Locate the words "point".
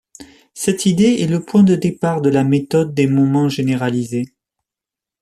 1.45-1.61